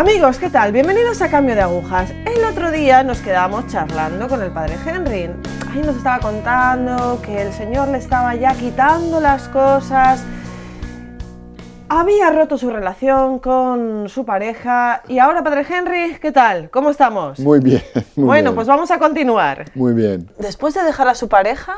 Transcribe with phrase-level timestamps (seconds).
[0.00, 0.72] Amigos, ¿qué tal?
[0.72, 2.10] Bienvenidos a Cambio de Agujas.
[2.24, 5.28] El otro día nos quedamos charlando con el padre Henry.
[5.70, 10.24] Ahí nos estaba contando que el Señor le estaba ya quitando las cosas.
[11.90, 15.02] Había roto su relación con su pareja.
[15.06, 16.70] Y ahora, padre Henry, ¿qué tal?
[16.70, 17.38] ¿Cómo estamos?
[17.38, 17.82] Muy bien.
[18.16, 18.54] Muy bueno, bien.
[18.54, 19.66] pues vamos a continuar.
[19.74, 20.30] Muy bien.
[20.38, 21.76] Después de dejar a su pareja,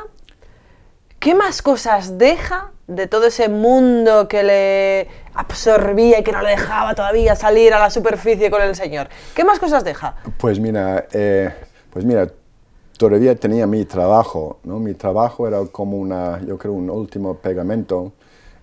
[1.23, 6.49] ¿qué más cosas deja de todo ese mundo que le absorbía y que no le
[6.49, 9.07] dejaba todavía salir a la superficie con el Señor?
[9.33, 10.17] ¿Qué más cosas deja?
[10.37, 11.49] Pues mira, eh,
[11.91, 12.29] pues mira,
[12.97, 14.79] todavía tenía mi trabajo, ¿no?
[14.79, 18.11] Mi trabajo era como una, yo creo, un último pegamento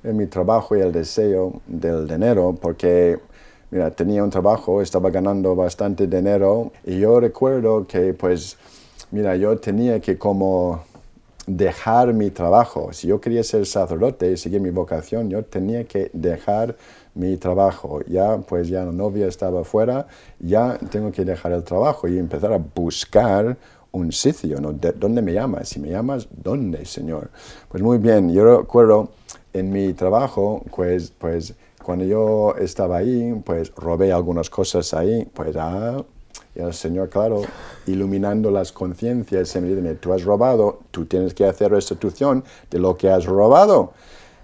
[0.05, 3.19] en mi trabajo y el deseo del dinero, porque
[3.71, 8.59] mira, tenía un trabajo, estaba ganando bastante dinero y yo recuerdo que pues,
[9.13, 10.90] mira, yo tenía que como
[11.57, 12.93] dejar mi trabajo.
[12.93, 16.77] Si yo quería ser sacerdote y seguir mi vocación, yo tenía que dejar
[17.15, 18.01] mi trabajo.
[18.07, 20.07] Ya, pues ya la novia estaba fuera,
[20.39, 23.57] ya tengo que dejar el trabajo y empezar a buscar
[23.93, 24.73] un sitio, ¿no?
[24.73, 25.69] De- ¿Dónde me llamas?
[25.69, 27.31] Si me llamas, ¿dónde, Señor?
[27.69, 29.11] Pues muy bien, yo recuerdo
[29.53, 35.57] en mi trabajo, pues, pues cuando yo estaba ahí, pues robé algunas cosas ahí, pues
[35.57, 36.05] ah,
[36.55, 37.43] y el Señor, claro,
[37.87, 42.79] iluminando las conciencias, se me dice, tú has robado, tú tienes que hacer restitución de
[42.79, 43.93] lo que has robado.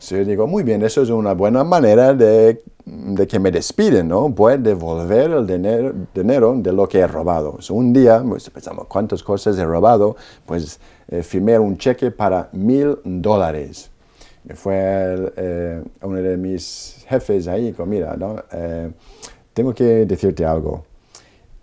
[0.01, 4.33] Yo digo, muy bien, eso es una buena manera de, de que me despiden, ¿no?
[4.47, 7.59] A devolver el dinero, dinero de lo que he robado.
[7.71, 10.15] Un día, pues pensamos, ¿cuántas cosas he robado?
[10.45, 13.91] Pues eh, firmé un cheque para mil dólares.
[14.55, 18.37] Fue el, eh, uno de mis jefes ahí, dijo, mira, ¿no?
[18.53, 18.93] Eh,
[19.53, 20.85] tengo que decirte algo.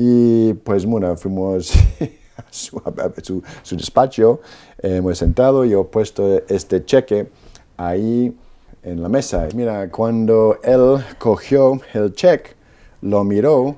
[0.05, 1.71] Y pues bueno, fuimos
[2.37, 4.41] a su, despacho,
[4.81, 7.29] eh, hemos sentado y he puesto este cheque
[7.77, 8.35] ahí
[8.83, 9.47] en la mesa.
[9.55, 12.51] Mira, cuando él cogió el cheque,
[13.01, 13.77] lo miró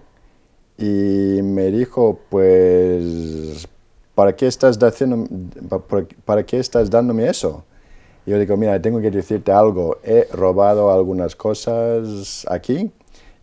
[0.79, 3.67] y me dijo, pues,
[4.15, 5.27] ¿para qué estás, haciendo,
[6.25, 7.63] para qué estás dándome eso?
[8.25, 12.89] Y yo digo, mira, tengo que decirte algo, he robado algunas cosas aquí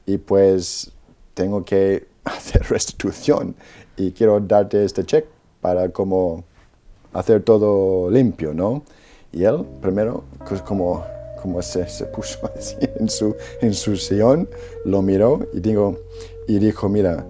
[0.05, 0.91] y pues
[1.35, 3.55] tengo que hacer restitución
[3.97, 5.29] y quiero darte este cheque
[5.61, 6.45] para como
[7.13, 8.83] hacer todo limpio, ¿no?
[9.33, 11.05] Y él primero, pues como,
[11.41, 14.49] como se, se puso así en su, en su sillón,
[14.85, 15.99] lo miró y, digo,
[16.49, 17.25] y dijo, mira,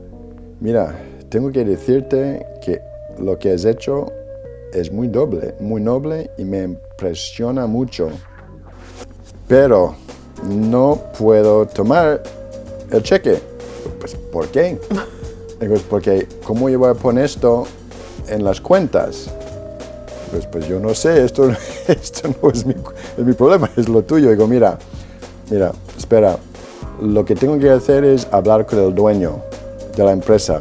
[0.60, 0.94] mira,
[1.28, 2.80] tengo que decirte que
[3.18, 4.06] lo que has hecho
[4.72, 8.10] es muy doble, muy noble y me impresiona mucho.
[9.48, 9.94] Pero
[10.44, 12.22] no puedo tomar
[12.90, 13.51] el cheque.
[13.98, 14.78] Pues, ¿por qué?
[15.60, 17.64] Digo, "Es porque, ¿cómo yo voy a poner esto
[18.28, 19.30] en las cuentas?
[20.30, 21.50] Pues, pues yo no sé, esto,
[21.88, 22.74] esto no es mi,
[23.18, 24.30] es mi problema, es lo tuyo.
[24.30, 24.78] Digo, mira,
[25.50, 26.36] mira, espera,
[27.00, 29.42] lo que tengo que hacer es hablar con el dueño
[29.96, 30.58] de la empresa.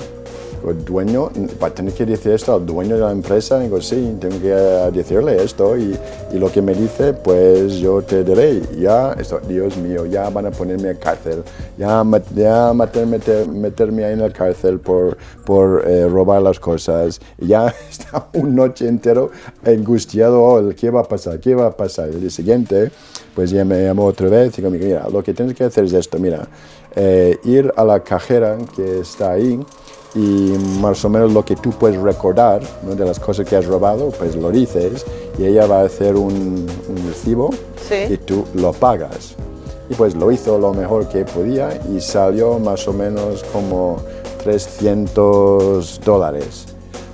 [0.61, 3.59] Digo, dueño, va a tener que decir esto al dueño de la empresa.
[3.59, 5.97] Digo, sí, tengo que eh, decirle esto y,
[6.31, 8.61] y lo que me dice, pues yo te diré.
[8.77, 11.43] Ya, esto, Dios mío, ya van a ponerme en cárcel,
[11.77, 12.03] ya,
[12.35, 17.19] ya meter- meter- meterme ahí en la cárcel por, por eh, robar las cosas.
[17.39, 19.31] Ya está una noche entero
[19.65, 21.39] angustiado, oh, ¿qué va a pasar?
[21.39, 22.09] ¿Qué va a pasar?
[22.09, 22.91] El día siguiente,
[23.33, 25.93] pues ya me llamó otra vez y digo, mira, lo que tienes que hacer es
[25.93, 26.47] esto, mira,
[26.95, 29.59] eh, ir a la cajera que está ahí
[30.15, 32.95] y más o menos lo que tú puedes recordar ¿no?
[32.95, 35.05] de las cosas que has robado, pues lo dices
[35.37, 37.49] y ella va a hacer un, un recibo
[37.87, 38.13] Sí.
[38.13, 39.35] y tú lo pagas.
[39.89, 43.97] Y pues lo hizo lo mejor que podía y salió más o menos como
[44.43, 46.65] 300 dólares.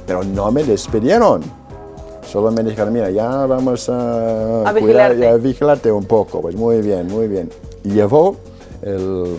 [0.06, 1.42] Pero no me despidieron.
[2.32, 5.28] Solo me dijeron, mira, ya vamos a, A cuidar, vigilarte.
[5.28, 6.42] a vigilarte un poco.
[6.42, 7.50] Pues muy bien, muy bien.
[7.84, 8.36] Y llevó
[8.84, 9.38] el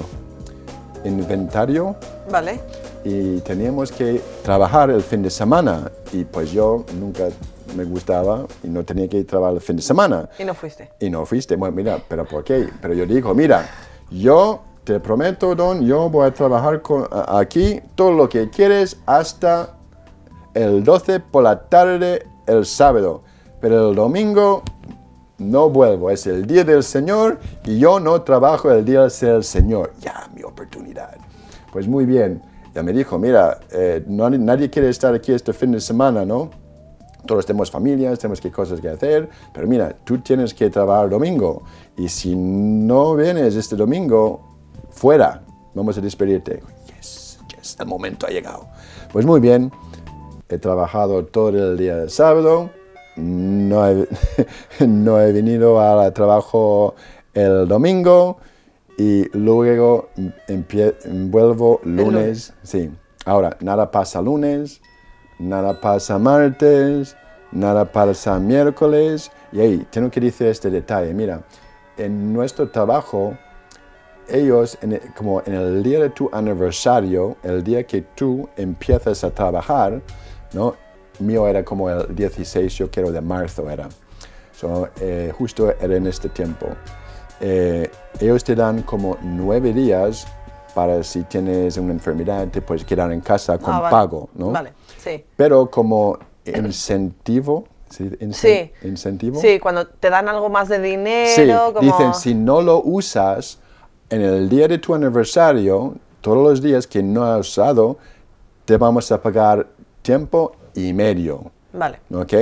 [1.05, 1.95] inventario
[2.31, 2.61] ¿Vale?
[3.05, 7.25] Y teníamos que trabajar el fin de semana y pues yo nunca
[7.77, 10.91] me gustaba y no tenía que trabajar el fin de semana Y no fuiste.
[11.01, 11.57] y no fuiste.
[11.57, 12.69] Bueno, mira, pero ¿por qué?
[12.81, 13.69] Pero yo digo, mira,
[14.11, 18.97] yo te prometo, Don, yo voy a trabajar con- a- aquí todo lo que quieres
[19.07, 19.75] hasta
[20.55, 23.23] el 12 por la tarde el sábado,
[23.61, 24.63] pero el domingo
[25.37, 29.93] no vuelvo, es el día del Señor y yo no trabajo el día del Señor.
[30.01, 31.17] Ya, mi oportunidad.
[31.73, 32.43] Pues muy bien.
[32.79, 36.49] Ya me dijo, mira, eh, no- nadie quiere estar aquí este fin de semana, ¿no?
[37.27, 41.65] Todos tenemos familias, tenemos que cosas que hacer, pero mira, tú tienes que trabajar domingo
[41.97, 44.43] y si no vienes este domingo,
[44.91, 45.43] fuera,
[45.75, 46.63] vamos a despedirte.
[46.97, 48.69] Yes, yes, el momento ha llegado.
[49.13, 49.73] Pues muy bien,
[50.49, 52.71] he trabajado todo el día del sábado,
[53.17, 54.07] no he,
[54.87, 56.95] no he venido al trabajo
[57.35, 58.37] el domingo
[58.99, 60.11] y luego
[61.07, 62.05] vuelvo lunes.
[62.13, 62.53] lunes.
[62.63, 62.91] Sí.
[63.25, 64.81] Ahora, nada pasa lunes,
[65.39, 67.17] nada pasa martes,
[67.53, 69.31] nada pasa miércoles.
[69.53, 71.15] Y ahí, tengo que decir este detalle.
[71.15, 71.41] Mira,
[71.97, 73.37] en nuestro trabajo,
[74.29, 79.25] ellos, en el- como en el día de tu aniversario, el día que tú empiezas
[79.25, 80.03] a trabajar,
[80.53, 80.75] ¿no?
[81.21, 83.89] Mío era como el 16, yo quiero de marzo era.
[84.53, 86.67] So, eh, justo era en este tiempo.
[87.41, 87.91] Eh,
[88.21, 90.27] ellos te dan como nueve días
[90.75, 93.91] para si tienes una enfermedad, te puedes quedar en casa con Ah, vale.
[93.91, 94.51] pago, ¿no?
[94.51, 95.25] Vale, sí.
[95.37, 98.11] Pero como incentivo, ¿sí?
[98.33, 98.71] Sí.
[98.83, 99.41] ¿Incentivo?
[99.41, 101.81] Sí, cuando te dan algo más de Sí, dinero, como...
[101.87, 103.59] dicen, si no lo usas
[104.11, 107.99] en el día de tu aniversario, todos los días que no has usado,
[108.65, 109.67] te vamos a pagar
[110.03, 111.51] tiempo y medio.
[111.73, 112.01] Vale.
[112.13, 112.35] ¿Ok?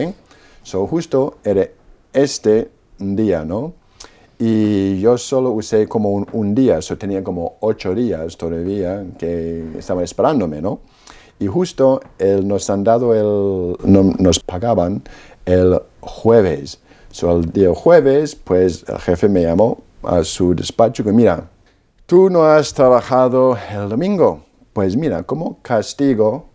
[0.62, 1.66] So, justo era
[2.12, 3.72] este día, ¿no?
[4.38, 9.64] Y yo solo usé como un, un día, so tenía como ocho días todavía que
[9.78, 10.80] estaban esperándome, ¿no?
[11.38, 15.02] Y justo el, nos han dado el, no- nos pagaban
[15.46, 16.80] el jueves.
[17.10, 21.48] So, el día jueves, pues el jefe me llamó a su despacho y mira,
[22.04, 24.44] tú no has trabajado el domingo.
[24.74, 26.46] Pues mira, como castigo,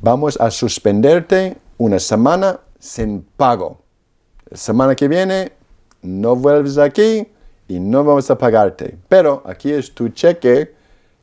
[0.00, 3.78] vamos a suspenderte una semana sin pago.
[4.50, 5.52] La semana que viene
[6.02, 7.26] no vuelves aquí
[7.68, 8.96] y no vamos a pagarte.
[9.08, 10.74] Pero aquí es tu cheque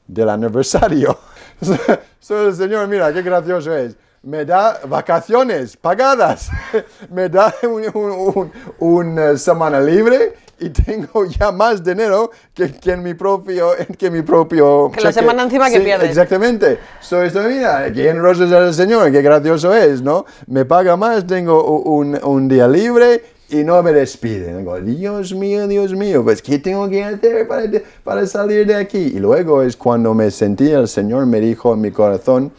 [0.08, 1.18] del aniversario.
[2.20, 3.96] Soy el señor, mira, qué gracioso es.
[4.22, 6.50] Me da vacaciones pagadas.
[7.10, 12.92] Me da un- un- un- una semana libre y tengo ya más dinero que, que
[12.92, 16.10] en mi propio que mi propio Que la semana encima que pierdes.
[16.10, 16.80] Exactamente.
[17.00, 20.26] So, esto, mira, qué generoso es el Señor, qué gracioso es, ¿no?
[20.48, 24.60] Me paga más, tengo un día libre y no me despiden.
[24.60, 27.64] Digo, Dios mío, Dios mío, pues ¿qué tengo que hacer para,
[28.04, 28.98] para salir de aquí?
[29.00, 32.52] Y luego es cuando me sentí, el Señor me dijo en mi corazón,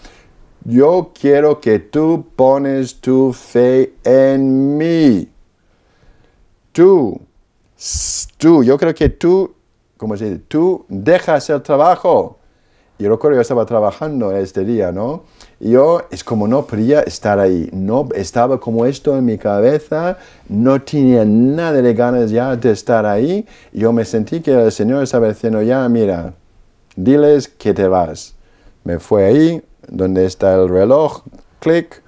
[0.65, 5.29] yo quiero que tú pones tu fe en mí.
[6.73, 7.21] Tú,
[8.37, 9.55] tú, yo creo que tú,
[9.97, 10.43] ¿cómo se dice?
[10.49, 12.40] Tú dejas el trabajo.
[13.01, 15.23] Yo recuerdo yo estaba trabajando este día, ¿no?
[15.59, 20.19] Y yo es como no podía estar ahí, no estaba como esto en mi cabeza,
[20.51, 23.47] no tenía nada de ganas ya de estar ahí.
[23.73, 26.35] Yo me sentí que el Señor estaba diciendo, ya, mira,
[26.95, 28.35] diles que te vas.
[28.85, 31.23] Me fue ahí, donde está el reloj,
[31.59, 32.03] clic,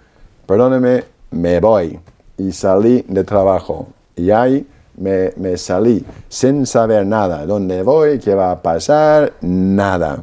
[0.47, 1.99] perdóneme, me voy.
[2.37, 3.89] Y salí de trabajo.
[4.15, 4.67] Y ahí
[4.99, 7.47] me, me salí sin saber nada.
[7.47, 8.19] ¿Dónde voy?
[8.19, 9.33] ¿Qué va a pasar?
[9.41, 10.23] Nada.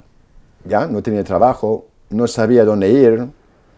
[0.66, 3.28] Ya, no tenía trabajo, no sabía dónde ir.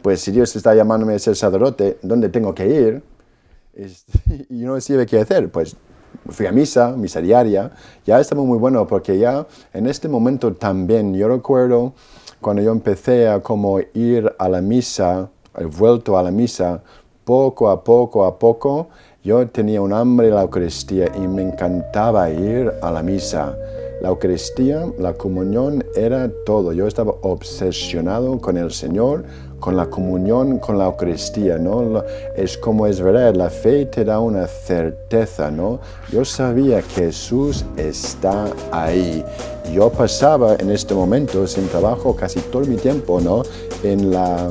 [0.01, 3.03] Pues si Dios está llamándome a ser sacerdote, ¿dónde tengo que ir?
[3.73, 5.51] Este, y no sabía qué hacer.
[5.51, 5.75] Pues
[6.29, 7.71] fui a misa, misa diaria.
[8.05, 11.93] Ya estaba muy bueno porque ya en este momento también, yo recuerdo
[12.39, 16.81] cuando yo empecé a como ir a la misa, he vuelto a la misa,
[17.23, 18.89] poco a poco a poco,
[19.23, 23.55] yo tenía un hambre de la Eucaristía y me encantaba ir a la misa.
[24.01, 26.73] La Eucaristía, la comunión era todo.
[26.73, 29.23] Yo estaba obsesionado con el Señor,
[29.59, 32.03] con la comunión, con la Eucaristía, ¿no?
[32.35, 35.79] Es como es verdad, la fe te da una certeza, ¿no?
[36.11, 39.23] Yo sabía que Jesús está ahí.
[39.71, 43.43] Yo pasaba en este momento sin trabajo casi todo mi tiempo, ¿no?
[43.83, 44.49] En la,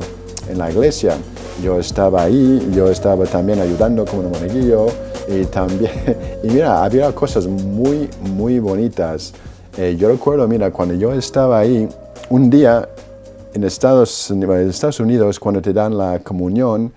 [0.49, 1.17] en la iglesia.
[1.61, 4.87] Yo estaba ahí, yo estaba también ayudando como un monaguillo
[5.27, 5.91] y también,
[6.43, 9.33] y mira, había cosas muy, muy bonitas.
[9.77, 11.87] Eh, yo recuerdo, mira, cuando yo estaba ahí,
[12.29, 12.89] un día
[13.53, 16.91] en Estados, en Estados Unidos, cuando te dan la comunión,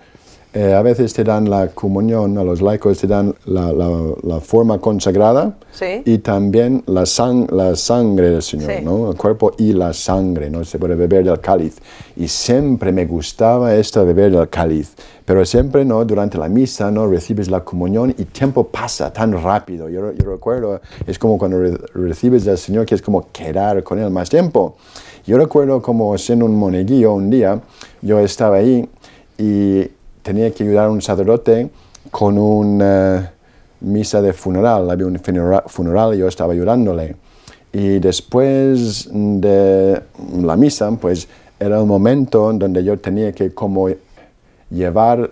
[0.57, 4.39] eh, a veces te dan la comunión, a los laicos te dan la, la- la
[4.39, 6.01] forma consagrada Sí.
[6.05, 8.77] y también la, sang- la sangre del Señor, Sí.
[8.83, 9.11] ¿no?
[9.11, 10.63] el cuerpo y la sangre, ¿no?
[10.63, 11.75] se puede beber del cáliz.
[12.15, 14.93] Y siempre me gustaba esto de beber del cáliz,
[15.25, 19.89] pero siempre no durante la misa no recibes la comunión y tiempo pasa tan rápido.
[19.89, 23.99] Yo, yo recuerdo, es como cuando re- recibes del Señor que es como quedar con
[23.99, 24.77] Él más tiempo.
[25.27, 27.59] Yo recuerdo como siendo un moneguillo un día,
[28.01, 28.87] yo estaba ahí
[29.37, 29.87] y
[30.25, 31.69] tenía que ayudar a un sacerdote
[32.09, 33.31] con una
[33.81, 34.89] misa de funeral.
[34.89, 37.15] Había un funera- funeral y yo estaba ayudándole.
[37.71, 40.01] Y después de
[40.41, 41.27] la misa, pues
[41.59, 43.87] era el momento donde yo tenía que como
[44.71, 45.29] llevar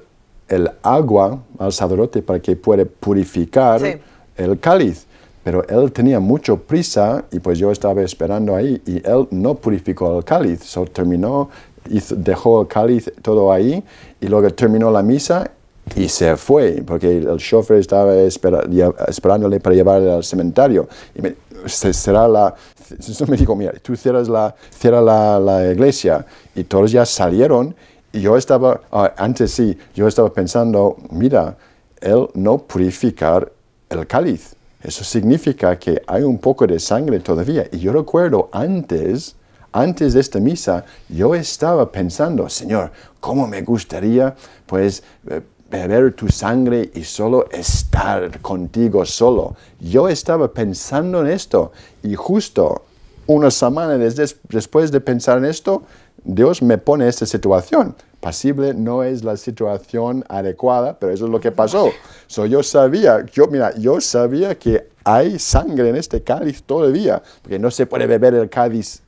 [0.47, 3.93] el agua al sacerdote para que pueda purificar Sí.
[4.38, 5.07] el cáliz.
[5.43, 10.15] Pero él tenía mucho prisa y pues yo estaba esperando ahí y él no purificó
[10.17, 10.63] el cáliz.
[10.63, 11.50] So terminó,
[11.89, 13.83] hizo- dejó el cáliz todo ahí
[14.21, 15.49] y luego terminó la misa
[15.95, 18.63] y se fue porque el chofer estaba espera-
[19.07, 20.87] esperándole para llevarle al cementerio.
[21.15, 21.35] Y me,
[21.65, 22.53] se- será la...
[22.97, 26.25] Eso me dijo, mira, tú cierras la, cierra la, la iglesia
[26.55, 27.75] y todos ya salieron
[28.11, 31.57] y yo estaba, ah, antes sí, yo estaba pensando, mira,
[31.99, 33.51] él no purificar
[33.89, 34.55] el cáliz.
[34.83, 37.65] Eso significa que hay un poco de sangre todavía.
[37.71, 39.35] Y yo recuerdo antes,
[39.73, 46.29] antes de esta misa, yo estaba pensando, Señor, ¿cómo me gustaría pues eh, beber tu
[46.29, 49.55] sangre y solo estar contigo solo?
[49.79, 51.71] Yo estaba pensando en esto
[52.03, 52.83] y justo
[53.27, 55.83] una semana des- después de pensar en esto,
[56.23, 57.95] Dios me pone esta situación.
[58.19, 61.89] Pasible no es la situación adecuada, pero eso es lo que pasó.
[62.27, 67.59] So, yo sabía, yo, mira, yo sabía que hay sangre en este cáliz todavía, porque
[67.59, 69.01] no se puede beber el cáliz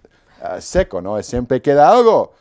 [0.59, 1.21] seco, ¿no?
[1.23, 2.33] Siempre queda algo.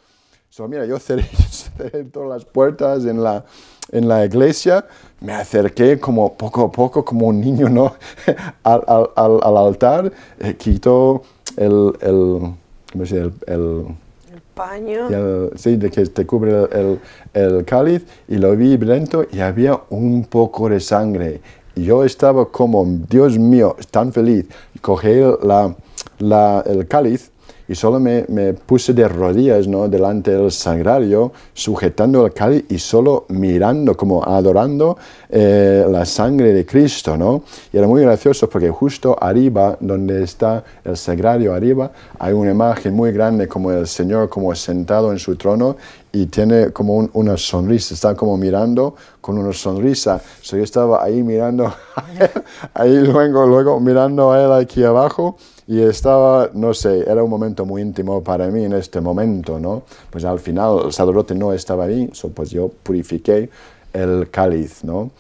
[0.50, 3.44] So, mira, yo cerré, cerré todas las puertas en la,
[3.90, 4.86] en la iglesia,
[5.20, 7.94] me acerqué como poco a poco, como un niño, ¿no?
[8.62, 11.22] al, al- al- al altar, eh, quito
[11.56, 12.54] el, el,
[12.92, 13.32] ¿cómo se dice?
[13.46, 13.86] El-
[14.32, 15.08] el- paño.
[15.08, 17.00] el- sí, de que te cubre el,
[17.34, 21.40] el- cáliz y lo vi dentro y había un poco de sangre.
[21.74, 24.46] Y yo estaba como, Dios mío, tan feliz.
[24.80, 25.08] Cogí
[25.42, 25.74] la,
[26.20, 27.32] la- el cáliz
[27.68, 28.24] y solo me,
[28.66, 29.88] puse de rodillas ¿no?
[29.88, 34.98] delante del sagrario, sujetando el cáliz y solo mirando, como adorando
[35.30, 37.16] eh, la sangre de Cristo.
[37.16, 37.42] ¿no?
[37.72, 42.94] Y era muy gracioso porque justo arriba, donde está el sagrario arriba, hay una imagen
[42.94, 45.76] muy grande como el Señor como sentado en su trono
[46.14, 50.20] y tiene como un- una sonrisa, está como mirando con una sonrisa.
[50.40, 51.74] So, yo estaba ahí mirando,
[52.74, 57.64] ahí luego, luego mirando a él aquí abajo y estaba, no sé, era un momento
[57.66, 59.82] muy íntimo para mí en este momento, ¿no?
[60.10, 63.50] Pues al final el sacerdote no estaba ahí, so, pues yo purifiqué
[63.92, 65.10] el cáliz, ¿no?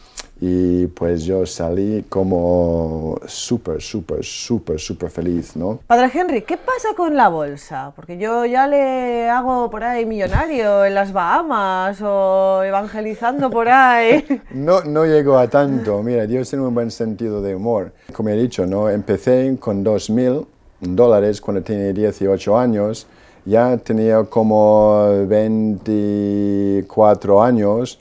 [0.40, 5.78] Y pues yo salí como súper, súper, súper, súper feliz, ¿no?
[5.86, 7.92] Padre Henry, ¿qué pasa con la bolsa?
[7.94, 14.24] Porque yo ya le hago por ahí millonario en las Bahamas o evangelizando por ahí.
[14.54, 16.02] No, no llegó a tanto.
[16.02, 17.92] Mira, Dios tiene un buen sentido de humor.
[18.12, 18.88] Como he dicho, ¿no?
[18.88, 20.46] empecé con 2.000
[20.80, 23.06] dólares cuando tenía 18 años.
[23.44, 27.98] Ya tenía como 24 años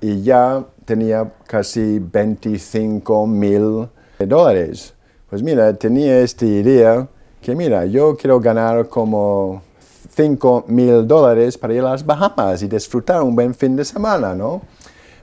[0.00, 3.88] y ya tenía casi 25 mil
[4.18, 4.94] dólares.
[5.28, 7.06] Pues mira, tenía esta idea
[7.42, 9.62] que mira, yo quiero ganar como
[10.14, 14.34] 5 mil dólares para ir a las Bahamas y disfrutar un buen fin de semana,
[14.34, 14.62] ¿no?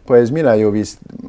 [0.05, 0.73] Pues mira, yo,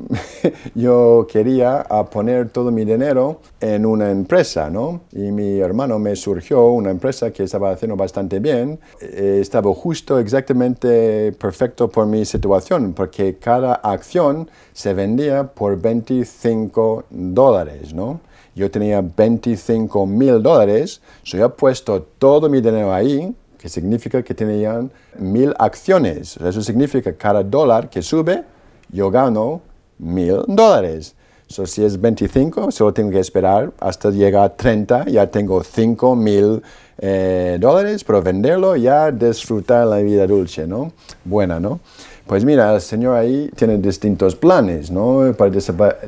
[0.75, 5.03] yo quería poner todo mi dinero en una empresa, ¿no?
[5.13, 8.81] Y mi hermano me surgió una empresa que estaba haciendo bastante bien.
[9.01, 17.05] Eh, estaba justo exactamente perfecto por mi situación, porque cada acción se vendía por 25
[17.11, 18.21] dólares, ¿no?
[18.57, 24.23] Yo tenía 25 mil dólares, so yo he puesto todo mi dinero ahí, que significa
[24.25, 26.37] que tenían mil acciones.
[26.39, 28.43] Eso significa que cada dólar que sube,
[28.91, 29.63] yo gano
[29.99, 31.15] mil dólares.
[31.47, 36.17] So, si es 25, solo tengo que esperar hasta llegar a 30, ya tengo 5
[36.17, 36.63] mil
[36.99, 40.93] eh, dólares, pero venderlo ya disfrutar la vida dulce, ¿no?
[41.25, 41.81] Buena, ¿no?
[42.27, 45.35] Pues mira, el Señor ahí tiene distintos planes, ¿no?
[45.37, 45.51] Para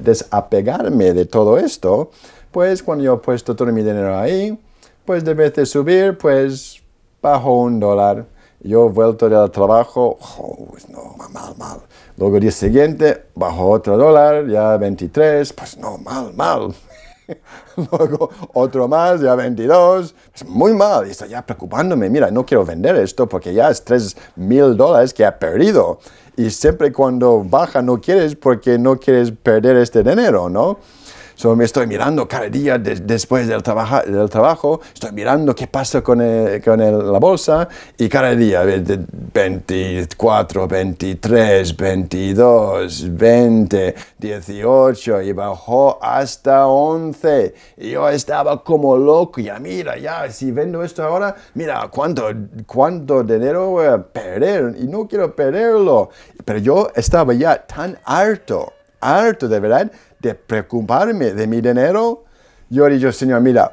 [0.00, 2.10] desapegarme de todo esto,
[2.50, 4.58] pues cuando yo he puesto todo mi dinero ahí,
[5.04, 6.80] pues de vez de subir, pues
[7.20, 8.24] bajo un dólar.
[8.60, 10.18] Yo he vuelto del trabajo,
[10.88, 11.78] no, mal, mal.
[12.16, 16.74] Luego el día siguiente, bajo otro dólar, ya 23, pues no, mal, mal.
[17.76, 22.64] Luego otro más, ya 22, pues muy mal, y estoy ya preocupándome, mira, no quiero
[22.64, 25.98] vender esto porque ya es 3 mil dólares que he perdido.
[26.36, 30.78] Y siempre cuando baja no quieres porque no quieres perder este dinero, ¿no?
[31.38, 35.66] So, me estoy mirando cada día de- después del, trabaja- del trabajo, estoy mirando qué
[35.66, 38.98] pasa con, el- con el- la bolsa y cada día eh, de
[39.34, 47.54] 24, 23, 22, 20, 18 y bajó hasta 11.
[47.76, 52.28] Y yo estaba como loco, ya mira, ya si vendo esto ahora, mira cuánto,
[52.66, 56.08] cuánto dinero voy a perder y no quiero perderlo.
[56.46, 59.92] Pero yo estaba ya tan harto harto de verdad
[60.26, 62.24] de preocuparme de mi dinero.
[62.68, 63.72] Yo dicho, Señor, mira,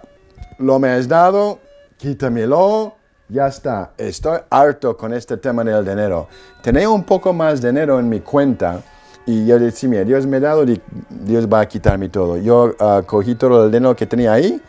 [0.60, 1.60] lo me has dado,
[1.98, 2.94] quítamelo,
[3.28, 3.92] ya está.
[3.98, 6.28] Estoy harto con este tema del dinero.
[6.62, 8.82] Tenía un poco más dinero en mi cuenta
[9.26, 12.38] y yo decía, mira, Dios me ha dado, di- Dios va a quitarme todo.
[12.38, 14.62] Yo ah, cogí todo el dinero que tenía ahí,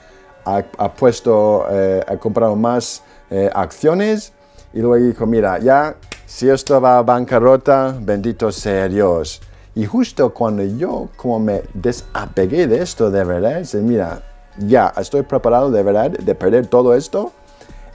[0.47, 4.33] ha, ha puesto, eh, comprado más eh, acciones
[4.73, 9.41] y luego dijo, mira, ya, si esto va a bancarrota, bendito sea Dios.
[9.75, 14.23] Y justo cuando yo como me desapegué de esto de verdad, dice, mira,
[14.59, 17.33] ya estoy preparado de verdad de perder todo esto,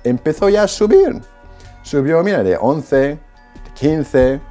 [0.04, 1.22] empezó ya a subir.
[1.84, 3.20] Subió, mira, de 11, de
[3.76, 4.42] 15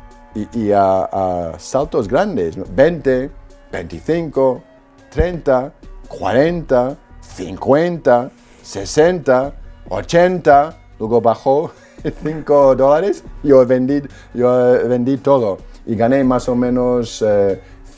[0.54, 3.30] y, a, a, saltos grandes, 20,
[3.73, 4.62] 25,
[5.11, 5.73] 30,
[6.08, 8.30] 40, 50,
[8.62, 9.54] 60,
[9.90, 11.73] 80, luego bajó
[12.23, 15.58] 5 dólares, yo vendí, yo vendí todo
[15.88, 17.25] y gané más o menos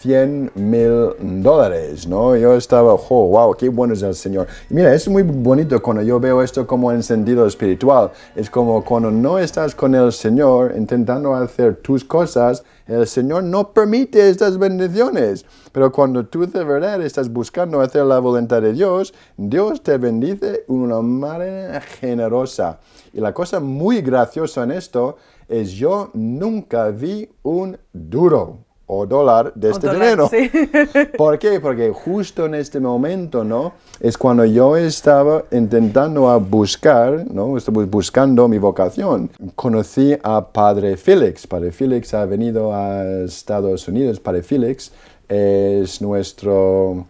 [0.01, 2.35] 100 mil dólares, ¿no?
[2.35, 4.47] Yo estaba, oh, wow, qué bueno es el Señor.
[4.71, 8.11] Y mira, es muy bonito cuando yo veo esto como en sentido espiritual.
[8.35, 13.75] Es como cuando no estás con el Señor intentando hacer tus cosas, el Señor no
[13.75, 15.45] permite estas bendiciones.
[15.71, 20.53] Pero cuando tú de verdad estás buscando hacer la voluntad de Dios, Dios te bendice
[20.53, 22.81] de una manera generosa.
[23.13, 29.53] Y la cosa muy graciosa en esto es yo nunca vi un duro o dólar
[29.55, 30.29] de este dinero.
[31.17, 31.61] ¿Por qué?
[31.61, 33.73] Porque justo en este momento, ¿no?
[34.01, 37.57] Es cuando yo estaba intentando a buscar, ¿no?
[37.57, 39.31] Estaba buscando mi vocación.
[39.55, 41.47] Conocí a Padre Félix.
[41.47, 44.19] Padre Félix ha venido a Estados Unidos.
[44.19, 44.91] Padre Félix
[45.29, 47.07] es nuestro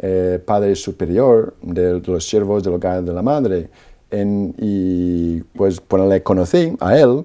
[0.00, 3.68] eh, Padre Superior de los siervos del hogar de la Madre.
[4.10, 7.24] y pues cuando le conocí a él,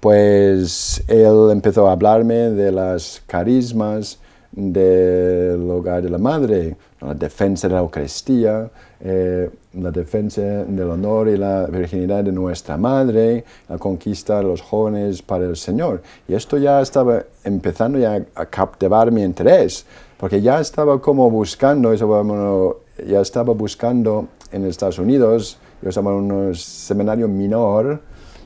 [0.00, 4.18] pues él empezó a hablarme de las carismas
[4.52, 8.68] del hogar de la madre, la defensa de la Eucaristía,
[9.00, 14.60] eh, la defensa del honor y la virginidad de nuestra madre, la conquista de los
[14.60, 16.02] jóvenes para el Señor.
[16.26, 19.84] Y esto ya estaba empezando ya a captivar mi interés,
[20.18, 26.32] porque ya estaba como buscando, eso, ya estaba buscando en Estados Unidos, yo estaba en
[26.32, 28.00] un seminario menor,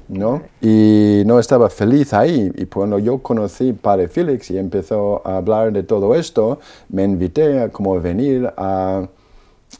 [0.08, 0.42] ¿no?
[0.60, 2.50] Y no estaba feliz ahí.
[2.56, 7.60] Y cuando yo conocí Padre Félix y empezó a hablar de todo esto, me invité
[7.60, 9.08] a como venir a,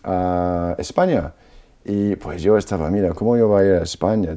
[0.03, 1.33] a España.
[1.85, 4.37] Y pues yo estaba, mira, ¿cómo yo voy a ir a España?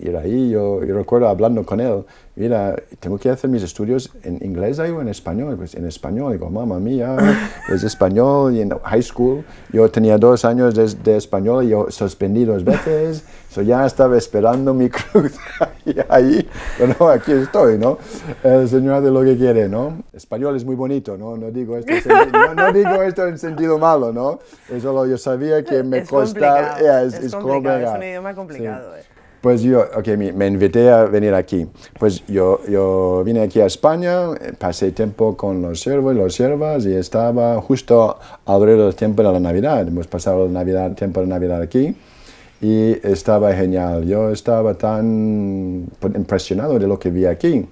[0.00, 2.04] Ir ahí, yo, yo recuerdo hablando con él,
[2.36, 5.56] mira, tengo que hacer mis estudios en inglés o en español.
[5.56, 7.16] Pues en español, digo, mamá mía,
[7.68, 11.90] es español y en high school yo tenía dos años de, de español y yo
[11.90, 15.32] suspendí dos veces, so ya estaba esperando mi cruz
[16.08, 17.98] ahí, pero aquí estoy, ¿no?
[18.42, 20.02] El Señor hace lo que quiere, ¿no?
[20.12, 21.36] Español es muy bonito, ¿no?
[21.36, 21.92] No digo esto,
[22.32, 24.38] no, no digo esto en sentido malo, ¿no?
[24.70, 28.96] Es solo yo sabía que me costaba, es, es, complicado, es un idioma complicado.
[28.96, 29.02] Eh.
[29.40, 31.66] Pues yo, ok, me, invité a venir aquí.
[31.98, 36.86] Pues yo, yo vine aquí a España, pasé tiempo con los siervos y las siervas
[36.86, 39.86] y estaba justo alrededor del tiempo de la Navidad.
[39.86, 41.94] Hemos pasado el Navidad, tiempo de Navidad aquí
[42.64, 44.06] y estaba genial.
[44.06, 47.66] Yo estaba tan impresionado de lo que vi aquí.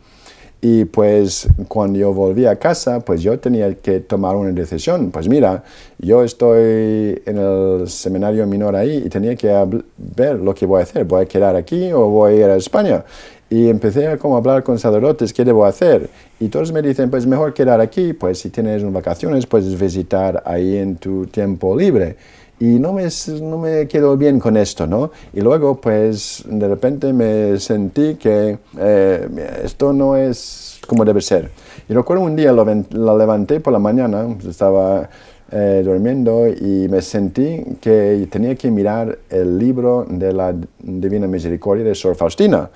[0.61, 5.11] Y pues cuando yo volví a casa, pues yo tenía que tomar una decisión.
[5.11, 5.65] Pues mira,
[5.99, 9.49] yo estoy en el seminario menor ahí y tenía que
[9.97, 11.05] ver lo que voy a hacer.
[11.07, 13.03] ¿Voy a quedar aquí o voy a ir a España?
[13.49, 16.11] Y empecé a como hablar con sacerdotes, ¿qué debo hacer?
[16.39, 20.77] Y todos me dicen, pues mejor quedar aquí, pues si tienes vacaciones puedes visitar ahí
[20.77, 22.17] en tu tiempo libre
[22.63, 23.09] y no me,
[23.41, 25.11] no me quedo bien con esto, ¿no?
[25.33, 31.51] Y luego, pues, de repente me sentí que eh, esto no es como debe ser.
[31.89, 35.11] Y recuerdo un día, lo, lo levanté por la mañana, estaba
[35.51, 41.85] eh, durmiendo y me sentí que tenía que mirar el libro de la Divina Misericordia
[41.85, 42.71] de Sor Faustina.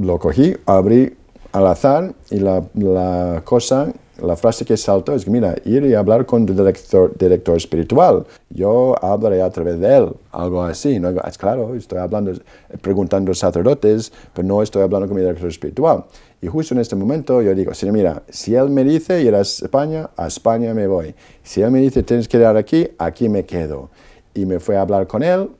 [0.00, 1.14] Lo cogí, abrí
[1.52, 5.94] al azar y la, la cosa la frase que saltó es que, mira, ir y
[5.94, 8.26] hablar con el director, espiritual.
[8.50, 10.98] Yo hablaré a través de él, algo así.
[10.98, 11.10] ¿no?
[11.10, 12.32] Es claro, estoy hablando,
[12.80, 16.04] preguntando a sacerdotes, pero no estoy hablando con mi director espiritual.
[16.42, 19.40] Y justo en este momento yo digo, señor, mira, si él me dice ir a
[19.40, 21.14] España, a España me voy.
[21.42, 23.90] Si él me dice tienes que quedar aquí, aquí me quedo.
[24.34, 25.50] Y me fui a hablar con él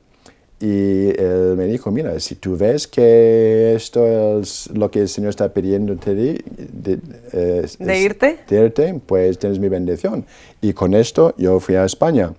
[0.61, 5.31] y él me dijo, mira, si tú ves que esto es lo que el Señor
[5.31, 8.37] está pidiendo de, de, ¿De irte?
[8.47, 10.23] de irte, pues tienes mi bendición.
[10.61, 12.33] Y con esto yo fui a España.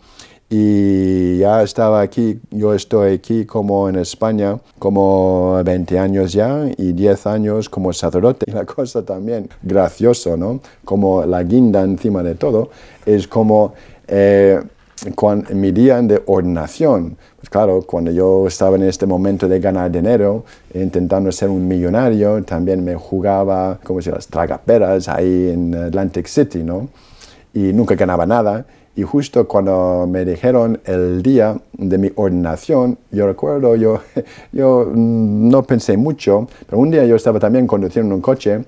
[0.48, 6.92] Y ya estaba aquí, yo estoy aquí como en España, como 20 años ya y
[6.92, 8.44] 10 años como sacerdote.
[8.48, 10.61] Y la cosa también gracioso, ¿no?
[10.85, 12.70] Como la guinda encima de todo,
[13.04, 13.74] es como...
[14.06, 14.61] Eh,
[15.04, 17.16] en mi día de ordenación,
[17.53, 22.83] claro, cuando yo estaba en este momento de ganar dinero, intentando ser un millonario, también
[22.83, 26.88] me jugaba, como si las tragaperas ahí en Atlantic City, ¿no?
[27.53, 28.65] Y nunca ganaba nada.
[28.97, 34.01] Y justo cuando me dijeron el día de mi ordenación, yo recuerdo, yo,
[34.53, 38.65] yo no pensé mucho, pero un día yo estaba también conduciendo un coche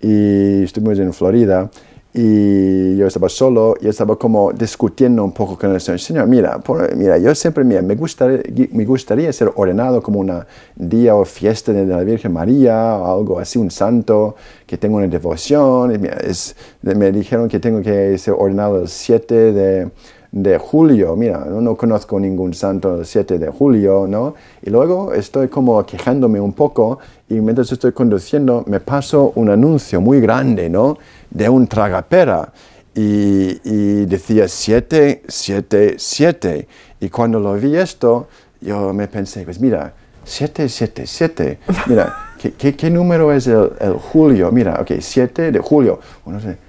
[0.00, 1.70] y estuvimos en Florida
[2.14, 5.98] y yo estaba solo y estaba como discutiendo un poco con el Señor.
[5.98, 6.60] Señor, mira,
[6.94, 10.44] mira yo siempre, mira, me gustaría, me gustaría ser ordenado como un
[10.76, 15.06] día o fiesta de la Virgen María o algo así, un santo, que tengo una
[15.06, 15.92] devoción.
[16.22, 19.90] es, me dijeron que tengo que ser ordenado el 7 de,
[20.32, 21.16] de julio.
[21.16, 24.34] Mira, no, no, conozco ningún santo el 7 de julio, ¿no?
[24.62, 26.98] Y luego estoy como quejándome un poco
[27.32, 30.98] y mientras estoy conduciendo me paso un anuncio muy grande, ¿no?
[31.30, 32.52] De un tragapera.
[32.94, 36.68] Y, y decía 7, 7, 7.
[37.00, 38.28] Y cuando lo vi esto,
[38.60, 41.58] yo me pensé, pues mira, 7, 7, 7.
[41.86, 44.52] Mira, ¿qué, qué, qué número es el, el, julio?
[44.52, 46.00] Mira, ok, 7 de julio.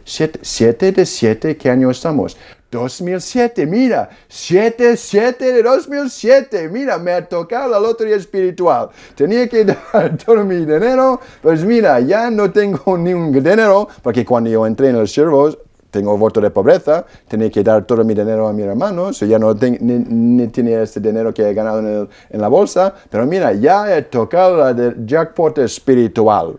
[0.05, 2.37] 7, 7 de 7, ¿qué año estamos?
[2.73, 8.89] 2007, mira, 7, 7 de 2007, mira, me ha tocado la lotería espiritual.
[9.15, 14.49] Tenía que dar todo mi dinero, pues mira, ya no tengo ningún dinero, porque cuando
[14.49, 15.57] yo entré en los servos,
[15.91, 19.37] tengo voto de pobreza, tenía que dar todo mi dinero a mi hermano, so ya
[19.37, 22.95] no ten, ni, ni, tenía este dinero que he ganado en, el, en, la bolsa,
[23.11, 26.57] pero mira, ya he tocado la del jackpot espiritual.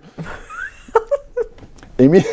[1.99, 2.27] y mira,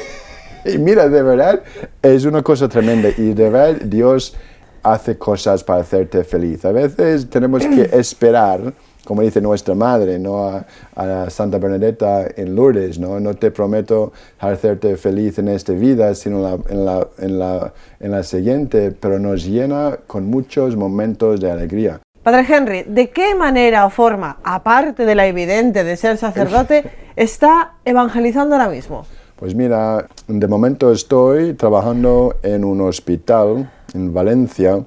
[0.65, 1.61] y mira, de verdad,
[2.01, 4.35] es una cosa tremenda y de verdad Dios
[4.83, 6.65] hace cosas para hacerte feliz.
[6.65, 8.73] A veces tenemos que esperar,
[9.05, 10.43] como dice nuestra madre, ¿no?
[10.45, 13.19] a, a Santa Bernadetta en Lourdes, ¿no?
[13.19, 17.73] no te prometo hacerte feliz en esta vida, sino en la, en, la, en, la,
[17.99, 21.99] en la siguiente, pero nos llena con muchos momentos de alegría.
[22.23, 26.83] Padre Henry, ¿de qué manera o forma, aparte de la evidente de ser sacerdote,
[27.15, 29.07] está evangelizando ahora mismo?
[29.41, 34.85] Pues mira, de momento estoy trabajando en un hospital en Valencia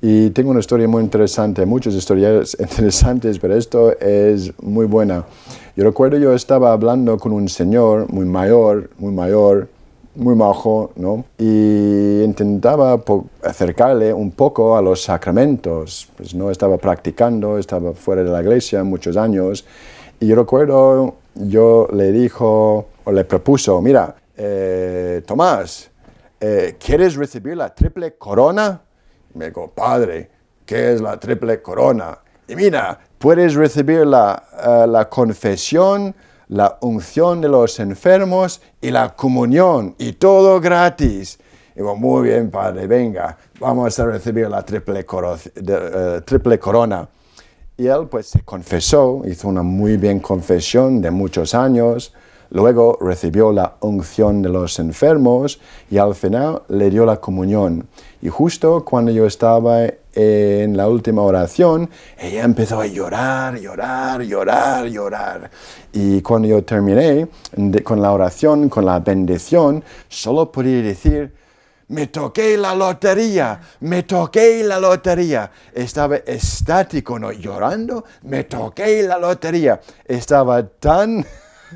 [0.00, 5.26] y tengo una historia muy interesante, muchas historias interesantes, pero esto es muy buena.
[5.76, 9.68] Yo recuerdo yo estaba hablando con un señor muy mayor, muy mayor,
[10.14, 11.26] muy majo, ¿no?
[11.36, 12.98] Y intentaba
[13.42, 16.08] acercarle un poco a los sacramentos.
[16.16, 19.66] Pues no estaba practicando, estaba fuera de la iglesia muchos años.
[20.20, 25.90] Y yo recuerdo, yo le dijo, o le propuso, mira, eh, Tomás,
[26.40, 28.82] eh, ¿quieres recibir la triple corona?
[29.34, 30.30] Y me dijo, padre,
[30.64, 32.18] ¿qué es la triple corona?
[32.48, 36.14] Y mira, puedes recibir la, uh, la confesión,
[36.48, 41.38] la unción de los enfermos y la comunión, y todo gratis.
[41.74, 45.36] Y digo, muy bien, padre, venga, vamos a recibir la triple, coro
[46.24, 47.08] triple corona.
[47.76, 52.12] Y él pues se confesó, hizo una muy bien confesión de muchos años,
[52.54, 55.58] Luego recibió la unción de los enfermos
[55.90, 57.88] y al final le dio la comunión.
[58.22, 59.80] Y justo cuando yo estaba
[60.14, 65.50] en la última oración, ella empezó a llorar, llorar, llorar, llorar.
[65.92, 67.26] Y cuando yo terminé
[67.82, 71.34] con la oración, con la bendición, solo podía decir,
[71.88, 75.50] me toqué la lotería, me toqué la lotería.
[75.72, 79.80] Estaba estático, no llorando, me toqué la lotería.
[80.06, 81.26] Estaba tan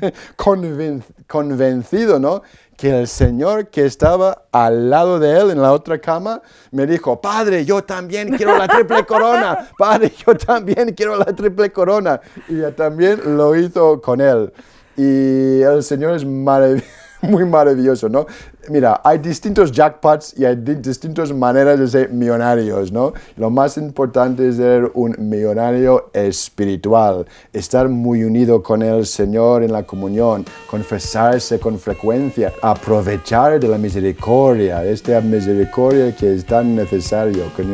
[0.35, 2.41] conven convencido, ¿no?
[2.77, 7.19] Que el Señor que estaba al lado de él en la otra cama me dijo,
[7.19, 12.21] Padre, yo también quiero la triple corona, Padre, yo también quiero la triple corona.
[12.47, 14.53] Y también lo hizo con él.
[14.95, 18.25] Y el Señor es maravilloso muy maravilloso, ¿no?
[18.69, 23.13] Mira, hay distintos jackpots y hay distintas maneras de ser millonarios, ¿no?
[23.35, 29.71] Lo más importante es ser un millonario espiritual, estar muy unido con el Señor en
[29.71, 37.45] la comunión, confesarse con frecuencia, aprovechar de la misericordia, esta misericordia que es tan necesario,
[37.57, 37.65] que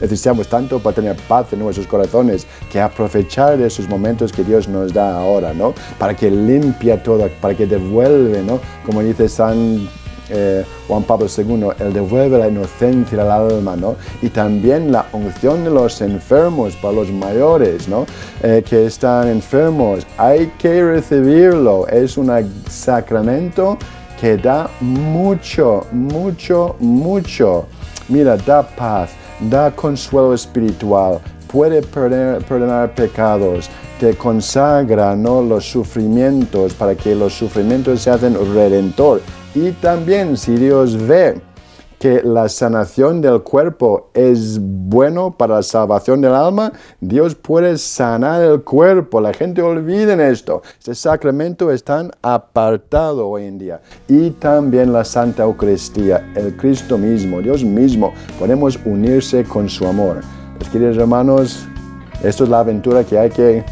[0.00, 4.68] necesitamos tanto para tener paz en nuestros corazones, que aprovechar de esos momentos que Dios
[4.68, 5.74] nos da ahora, ¿no?
[5.98, 8.58] Para que limpia todo, para que devuelve, ¿no?
[8.86, 9.86] Como dice San
[10.30, 13.96] eh, Juan Pablo II, Él devuelve la inocencia al alma, ¿no?
[14.22, 18.06] Y también la unción de los enfermos para los mayores, ¿no?
[18.42, 20.06] Eh, que están enfermos.
[20.16, 21.86] Hay que recibirlo.
[21.88, 22.30] Es un
[22.68, 23.78] sacramento
[24.20, 27.66] que da mucho, mucho, mucho.
[28.08, 29.10] Mira, da paz,
[29.50, 31.20] da consuelo espiritual,
[31.54, 35.42] puede perdonar, pecados, te consagra ¿no?
[35.42, 39.22] los sufrimientos para que los sufrimientos se hacen redentor.
[39.54, 41.40] Y también si Dios ve
[42.04, 48.42] que la sanación del cuerpo es bueno para la salvación del alma, Dios puede sanar
[48.42, 49.22] el cuerpo.
[49.22, 50.60] La gente olviden esto.
[50.78, 53.80] Este sacramento es tan apartado hoy en día.
[54.06, 60.20] Y también la Santa Eucaristía, el Cristo mismo, Dios mismo, podemos unirse con su amor.
[60.58, 61.64] Pues, queridos hermanos,
[62.22, 63.64] esto es la aventura que hay que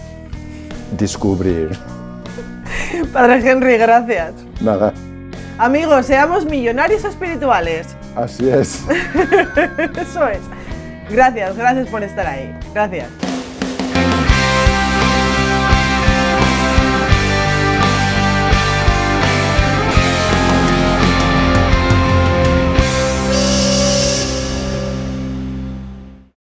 [0.96, 1.70] descubrir.
[3.12, 4.32] Padre Henry, gracias.
[4.60, 4.94] Nada.
[5.58, 7.88] Amigos, seamos millonarios espirituales.
[8.16, 8.82] Así es.
[10.00, 10.40] Eso es.
[11.10, 12.54] Gracias, gracias por estar ahí.
[12.72, 13.31] Gracias.